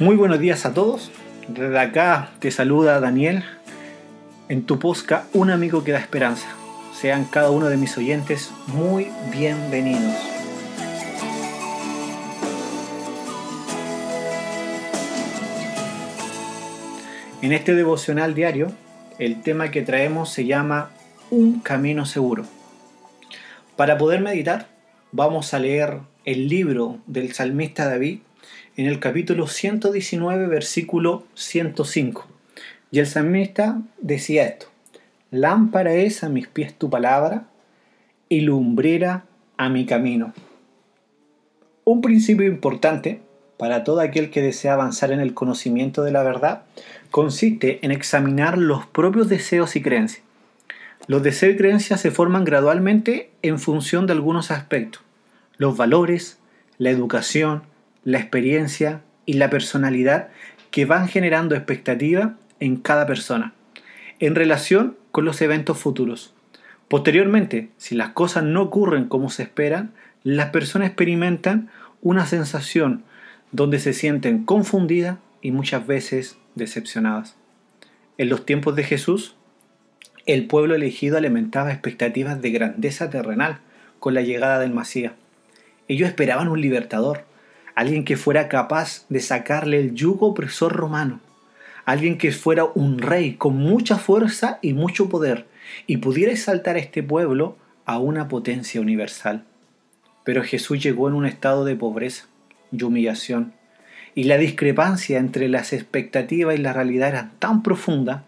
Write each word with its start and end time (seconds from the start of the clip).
Muy 0.00 0.16
buenos 0.16 0.40
días 0.40 0.64
a 0.64 0.72
todos. 0.72 1.10
Desde 1.46 1.78
acá 1.78 2.30
te 2.38 2.50
saluda 2.50 3.00
Daniel 3.00 3.44
en 4.48 4.64
tu 4.64 4.78
posca 4.78 5.26
Un 5.34 5.50
amigo 5.50 5.84
que 5.84 5.92
da 5.92 5.98
esperanza. 5.98 6.48
Sean 6.98 7.26
cada 7.26 7.50
uno 7.50 7.68
de 7.68 7.76
mis 7.76 7.98
oyentes 7.98 8.50
muy 8.68 9.08
bienvenidos. 9.30 10.16
En 17.42 17.52
este 17.52 17.74
devocional 17.74 18.34
diario, 18.34 18.72
el 19.18 19.42
tema 19.42 19.70
que 19.70 19.82
traemos 19.82 20.30
se 20.30 20.46
llama 20.46 20.88
Un 21.28 21.60
camino 21.60 22.06
seguro. 22.06 22.46
Para 23.76 23.98
poder 23.98 24.22
meditar, 24.22 24.68
vamos 25.12 25.52
a 25.52 25.58
leer 25.58 25.98
el 26.24 26.48
libro 26.48 27.00
del 27.06 27.34
salmista 27.34 27.86
David 27.86 28.20
en 28.76 28.86
el 28.86 29.00
capítulo 29.00 29.46
119, 29.46 30.46
versículo 30.46 31.24
105. 31.34 32.26
Y 32.90 32.98
el 32.98 33.06
salmista 33.06 33.80
decía 34.00 34.46
esto, 34.46 34.66
lámpara 35.30 35.94
es 35.94 36.24
a 36.24 36.28
mis 36.28 36.48
pies 36.48 36.74
tu 36.74 36.90
palabra 36.90 37.44
y 38.28 38.40
lumbrera 38.40 39.24
a 39.56 39.68
mi 39.68 39.86
camino. 39.86 40.32
Un 41.84 42.00
principio 42.00 42.46
importante 42.46 43.20
para 43.58 43.84
todo 43.84 44.00
aquel 44.00 44.30
que 44.30 44.40
desea 44.40 44.72
avanzar 44.72 45.12
en 45.12 45.20
el 45.20 45.34
conocimiento 45.34 46.02
de 46.02 46.12
la 46.12 46.22
verdad 46.22 46.62
consiste 47.10 47.78
en 47.82 47.90
examinar 47.90 48.56
los 48.56 48.86
propios 48.86 49.28
deseos 49.28 49.76
y 49.76 49.82
creencias. 49.82 50.22
Los 51.06 51.22
deseos 51.22 51.54
y 51.54 51.56
creencias 51.58 52.00
se 52.00 52.10
forman 52.10 52.44
gradualmente 52.44 53.30
en 53.42 53.58
función 53.58 54.06
de 54.06 54.12
algunos 54.12 54.50
aspectos. 54.50 55.02
Los 55.58 55.76
valores, 55.76 56.38
la 56.78 56.90
educación, 56.90 57.64
la 58.04 58.18
experiencia 58.18 59.02
y 59.26 59.34
la 59.34 59.50
personalidad 59.50 60.28
que 60.70 60.84
van 60.84 61.08
generando 61.08 61.54
expectativa 61.54 62.36
en 62.60 62.76
cada 62.76 63.06
persona, 63.06 63.54
en 64.18 64.34
relación 64.34 64.96
con 65.10 65.24
los 65.24 65.40
eventos 65.42 65.78
futuros. 65.78 66.34
Posteriormente, 66.88 67.70
si 67.76 67.94
las 67.94 68.10
cosas 68.10 68.44
no 68.44 68.62
ocurren 68.62 69.06
como 69.06 69.30
se 69.30 69.44
esperan, 69.44 69.92
las 70.22 70.50
personas 70.50 70.88
experimentan 70.88 71.70
una 72.02 72.26
sensación 72.26 73.04
donde 73.52 73.78
se 73.78 73.92
sienten 73.92 74.44
confundidas 74.44 75.18
y 75.42 75.50
muchas 75.50 75.86
veces 75.86 76.36
decepcionadas. 76.54 77.36
En 78.18 78.28
los 78.28 78.44
tiempos 78.44 78.76
de 78.76 78.84
Jesús, 78.84 79.36
el 80.26 80.46
pueblo 80.46 80.74
elegido 80.74 81.16
alimentaba 81.16 81.72
expectativas 81.72 82.40
de 82.42 82.50
grandeza 82.50 83.10
terrenal 83.10 83.58
con 83.98 84.14
la 84.14 84.20
llegada 84.20 84.58
del 84.58 84.72
Masías. 84.72 85.12
Ellos 85.88 86.08
esperaban 86.08 86.48
un 86.48 86.60
libertador, 86.60 87.24
alguien 87.74 88.04
que 88.04 88.16
fuera 88.16 88.48
capaz 88.48 89.06
de 89.08 89.20
sacarle 89.20 89.78
el 89.78 89.94
yugo 89.94 90.28
opresor 90.28 90.74
romano, 90.74 91.20
alguien 91.84 92.18
que 92.18 92.32
fuera 92.32 92.64
un 92.64 92.98
rey 92.98 93.34
con 93.34 93.56
mucha 93.56 93.96
fuerza 93.96 94.58
y 94.62 94.72
mucho 94.72 95.08
poder 95.08 95.46
y 95.86 95.98
pudiera 95.98 96.32
exaltar 96.32 96.76
a 96.76 96.80
este 96.80 97.02
pueblo 97.02 97.56
a 97.84 97.98
una 97.98 98.28
potencia 98.28 98.80
universal. 98.80 99.44
Pero 100.24 100.42
Jesús 100.42 100.82
llegó 100.82 101.08
en 101.08 101.14
un 101.14 101.26
estado 101.26 101.64
de 101.64 101.76
pobreza 101.76 102.26
y 102.72 102.82
humillación, 102.82 103.52
y 104.14 104.24
la 104.24 104.38
discrepancia 104.38 105.18
entre 105.18 105.48
las 105.48 105.72
expectativas 105.72 106.56
y 106.56 106.58
la 106.58 106.72
realidad 106.72 107.08
era 107.08 107.30
tan 107.38 107.62
profunda 107.62 108.24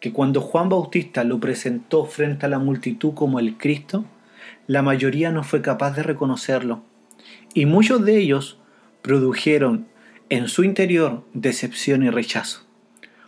que 0.00 0.12
cuando 0.12 0.40
Juan 0.40 0.68
Bautista 0.68 1.24
lo 1.24 1.40
presentó 1.40 2.04
frente 2.04 2.46
a 2.46 2.48
la 2.48 2.58
multitud 2.58 3.14
como 3.14 3.38
el 3.38 3.56
Cristo, 3.56 4.04
la 4.66 4.82
mayoría 4.82 5.30
no 5.30 5.42
fue 5.42 5.62
capaz 5.62 5.92
de 5.92 6.02
reconocerlo, 6.02 6.82
y 7.54 7.66
muchos 7.66 8.04
de 8.04 8.18
ellos 8.18 8.58
produjeron 9.04 9.86
en 10.30 10.48
su 10.48 10.64
interior 10.64 11.24
decepción 11.34 12.02
y 12.02 12.08
rechazo. 12.08 12.62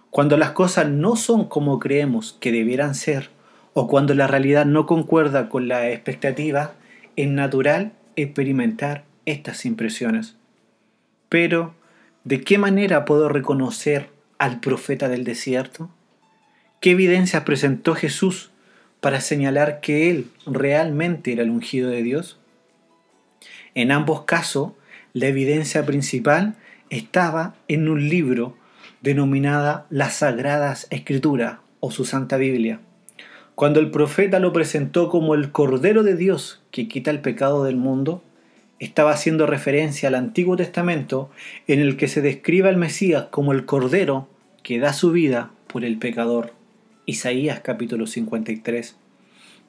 Cuando 0.09 0.39
las 0.39 0.53
cosas 0.53 0.89
no 0.89 1.17
son 1.17 1.50
como 1.50 1.78
creemos 1.81 2.34
que 2.41 2.50
debieran 2.50 2.95
ser, 2.95 3.28
o 3.75 3.87
cuando 3.87 4.15
la 4.15 4.27
realidad 4.27 4.65
no 4.65 4.87
concuerda 4.87 5.50
con 5.50 5.69
la 5.69 5.91
expectativa, 5.91 6.73
es 7.17 7.28
natural 7.28 7.93
experimentar 8.17 9.05
estas 9.27 9.67
impresiones. 9.67 10.37
Pero, 11.28 11.75
¿de 12.25 12.41
qué 12.41 12.56
manera 12.56 13.05
puedo 13.05 13.29
reconocer 13.29 14.09
al 14.39 14.61
profeta 14.61 15.11
del 15.11 15.25
desierto? 15.25 15.91
¿Qué 16.81 16.93
evidencias 16.93 17.45
presentó 17.45 17.95
Jesús 17.95 18.50
para 19.03 19.21
señalar 19.21 19.81
que 19.81 20.09
él 20.09 20.31
realmente 20.47 21.33
era 21.33 21.43
el 21.43 21.50
ungido 21.50 21.91
de 21.91 22.03
Dios? 22.03 22.41
En 23.75 23.93
ambos 23.93 24.23
casos, 24.23 24.73
la 25.16 25.28
evidencia 25.28 25.87
principal 25.87 26.56
estaba 26.91 27.54
en 27.69 27.88
un 27.88 28.10
libro 28.10 28.54
denominada 29.00 29.87
las 29.88 30.16
Sagradas 30.16 30.87
Escrituras 30.91 31.60
o 31.81 31.91
su 31.91 32.04
Santa 32.04 32.37
Biblia. 32.37 32.81
Cuando 33.55 33.81
el 33.81 33.91
profeta 33.91 34.41
lo 34.41 34.53
presentó 34.53 35.09
como 35.09 35.34
el 35.34 35.53
Cordero 35.53 36.03
de 36.03 36.16
Dios 36.16 36.62
que 36.71 36.87
quita 36.87 37.10
el 37.10 37.22
pecado 37.22 37.65
del 37.65 37.76
mundo, 37.76 38.22
estaba 38.78 39.12
haciendo 39.12 39.47
referencia 39.47 40.10
al 40.10 40.16
Antiguo 40.16 40.55
Testamento 40.55 41.31
en 41.66 41.81
el 41.81 41.97
que 41.97 42.09
se 42.09 42.21
describe 42.21 42.69
al 42.69 42.76
Mesías 42.76 43.28
como 43.31 43.53
el 43.53 43.65
Cordero 43.65 44.28
que 44.62 44.78
da 44.78 44.93
su 44.93 45.12
vida 45.12 45.50
por 45.66 45.87
el 45.87 45.97
pecador. 45.97 46.53
Isaías 47.06 47.60
capítulo 47.60 48.06
53. 48.06 48.97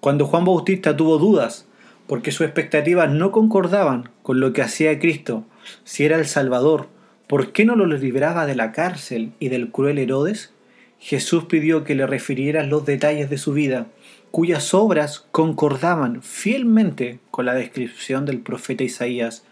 Cuando 0.01 0.25
Juan 0.25 0.43
Bautista 0.43 0.97
tuvo 0.97 1.17
dudas 1.19 1.66
porque 2.07 2.31
sus 2.31 2.45
expectativas 2.45 3.11
no 3.11 3.31
concordaban 3.31 4.09
con 4.23 4.39
lo 4.39 4.53
que 4.53 4.61
hacía 4.61 4.97
Cristo. 4.99 5.45
Si 5.83 6.05
era 6.05 6.17
el 6.17 6.25
Salvador, 6.25 6.87
¿por 7.27 7.51
qué 7.51 7.65
no 7.65 7.75
lo 7.75 7.85
libraba 7.85 8.45
de 8.45 8.55
la 8.55 8.71
cárcel 8.71 9.31
y 9.39 9.49
del 9.49 9.69
cruel 9.69 9.99
Herodes? 9.99 10.51
Jesús 10.99 11.45
pidió 11.45 11.83
que 11.83 11.95
le 11.95 12.07
refirieran 12.07 12.69
los 12.69 12.85
detalles 12.85 13.29
de 13.29 13.37
su 13.37 13.53
vida, 13.53 13.87
cuyas 14.31 14.73
obras 14.73 15.25
concordaban 15.31 16.21
fielmente 16.23 17.19
con 17.29 17.45
la 17.45 17.53
descripción 17.53 18.25
del 18.25 18.39
profeta 18.39 18.83
Isaías 18.83 19.43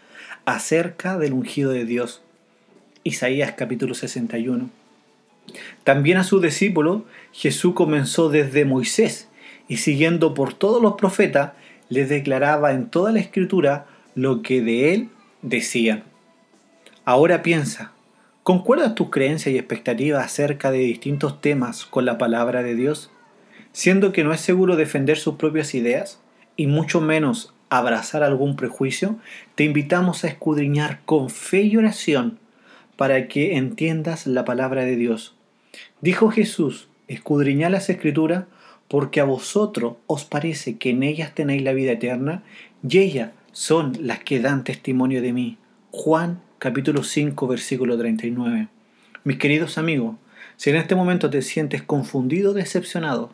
acerca 0.44 1.18
del 1.18 1.34
ungido 1.34 1.70
de 1.70 1.84
Dios. 1.84 2.22
Isaías 3.04 3.52
capítulo 3.56 3.94
61. 3.94 4.70
También 5.84 6.18
a 6.18 6.24
su 6.24 6.40
discípulo 6.40 7.04
Jesús 7.32 7.74
comenzó 7.74 8.28
desde 8.28 8.64
Moisés 8.64 9.28
y 9.68 9.78
siguiendo 9.78 10.34
por 10.34 10.54
todos 10.54 10.82
los 10.82 10.94
profetas, 10.94 11.52
les 11.88 12.08
declaraba 12.08 12.72
en 12.72 12.88
toda 12.88 13.12
la 13.12 13.20
escritura 13.20 13.86
lo 14.14 14.42
que 14.42 14.60
de 14.62 14.94
él 14.94 15.08
decían. 15.42 16.04
Ahora 17.04 17.42
piensa, 17.42 17.92
¿concuerdas 18.42 18.94
tus 18.94 19.10
creencias 19.10 19.54
y 19.54 19.58
expectativas 19.58 20.24
acerca 20.24 20.70
de 20.70 20.78
distintos 20.78 21.40
temas 21.40 21.86
con 21.86 22.04
la 22.04 22.18
palabra 22.18 22.62
de 22.62 22.74
Dios? 22.74 23.10
Siendo 23.72 24.12
que 24.12 24.24
no 24.24 24.32
es 24.32 24.40
seguro 24.40 24.76
defender 24.76 25.18
sus 25.18 25.36
propias 25.36 25.74
ideas 25.74 26.20
y 26.56 26.66
mucho 26.66 27.00
menos 27.00 27.54
abrazar 27.68 28.22
algún 28.22 28.56
prejuicio, 28.56 29.16
te 29.54 29.64
invitamos 29.64 30.24
a 30.24 30.28
escudriñar 30.28 31.00
con 31.04 31.30
fe 31.30 31.62
y 31.62 31.76
oración 31.76 32.38
para 32.96 33.28
que 33.28 33.56
entiendas 33.56 34.26
la 34.26 34.44
palabra 34.44 34.84
de 34.84 34.96
Dios. 34.96 35.34
Dijo 36.00 36.30
Jesús, 36.30 36.88
escudriñad 37.08 37.70
las 37.70 37.90
escrituras 37.90 38.44
porque 38.88 39.20
a 39.20 39.24
vosotros 39.24 39.94
os 40.06 40.24
parece 40.24 40.76
que 40.76 40.90
en 40.90 41.02
ellas 41.02 41.34
tenéis 41.34 41.62
la 41.62 41.72
vida 41.72 41.92
eterna, 41.92 42.42
y 42.88 42.98
ellas 42.98 43.30
son 43.52 43.96
las 44.00 44.20
que 44.20 44.40
dan 44.40 44.64
testimonio 44.64 45.22
de 45.22 45.32
mí. 45.32 45.58
Juan 45.90 46.40
capítulo 46.58 47.02
5 47.02 47.46
versículo 47.46 47.98
39. 47.98 48.68
Mis 49.24 49.38
queridos 49.38 49.78
amigos, 49.78 50.16
si 50.56 50.70
en 50.70 50.76
este 50.76 50.94
momento 50.94 51.30
te 51.30 51.42
sientes 51.42 51.82
confundido 51.82 52.52
o 52.52 52.54
decepcionado, 52.54 53.30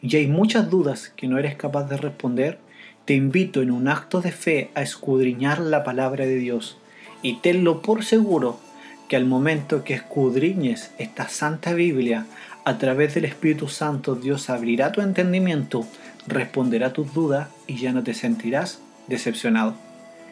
y 0.00 0.16
hay 0.16 0.26
muchas 0.26 0.70
dudas 0.70 1.12
que 1.16 1.28
no 1.28 1.38
eres 1.38 1.56
capaz 1.56 1.84
de 1.84 1.96
responder, 1.96 2.58
te 3.04 3.14
invito 3.14 3.62
en 3.62 3.70
un 3.70 3.88
acto 3.88 4.20
de 4.20 4.32
fe 4.32 4.70
a 4.74 4.82
escudriñar 4.82 5.60
la 5.60 5.82
palabra 5.82 6.26
de 6.26 6.36
Dios 6.36 6.76
y 7.22 7.36
tenlo 7.40 7.82
por 7.82 8.04
seguro 8.04 8.60
que 9.08 9.16
al 9.16 9.24
momento 9.24 9.82
que 9.82 9.94
escudriñes 9.94 10.90
esta 10.98 11.28
santa 11.28 11.72
Biblia 11.72 12.26
a 12.68 12.76
través 12.76 13.14
del 13.14 13.24
Espíritu 13.24 13.68
Santo 13.68 14.14
Dios 14.14 14.50
abrirá 14.50 14.92
tu 14.92 15.00
entendimiento, 15.00 15.86
responderá 16.26 16.92
tus 16.92 17.14
dudas 17.14 17.48
y 17.66 17.78
ya 17.78 17.92
no 17.92 18.02
te 18.02 18.12
sentirás 18.12 18.80
decepcionado. 19.06 19.74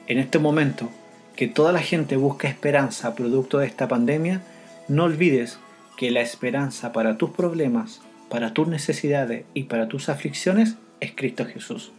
En 0.07 0.19
este 0.19 0.39
momento 0.39 0.91
que 1.35 1.49
toda 1.49 1.73
la 1.73 1.81
gente 1.81 2.17
busca 2.17 2.49
esperanza 2.49 3.15
producto 3.15 3.59
de 3.59 3.67
esta 3.67 3.89
pandemia, 3.89 4.43
no 4.89 5.05
olvides 5.05 5.59
que 5.97 6.11
la 6.11 6.21
esperanza 6.21 6.93
para 6.93 7.17
tus 7.17 7.31
problemas, 7.31 8.03
para 8.29 8.53
tus 8.53 8.69
necesidades 8.69 9.45
y 9.55 9.65
para 9.65 9.89
tus 9.89 10.11
aflicciones 10.11 10.77
es 11.01 11.13
Cristo 11.15 11.47
Jesús. 11.47 11.93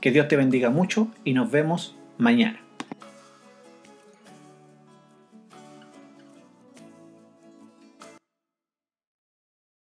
Que 0.00 0.10
Dios 0.10 0.26
te 0.26 0.36
bendiga 0.36 0.70
mucho 0.70 1.08
y 1.24 1.32
nos 1.32 1.50
vemos 1.50 1.94
mañana. 2.18 2.65